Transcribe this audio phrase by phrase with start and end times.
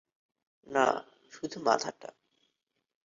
[0.67, 0.85] না,
[1.31, 2.09] শুধু মাথাটা।